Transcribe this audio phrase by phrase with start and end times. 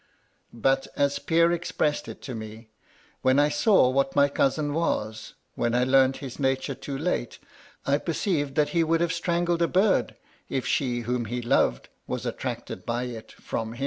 [0.55, 5.75] But, as Pierre expressed it to me:* When I saw what my cousin was, when
[5.75, 7.37] I learned his nature too late,
[7.85, 10.15] I perceived that he would have strangled a bird
[10.49, 13.79] if she whom he loved was attracted by it from him.'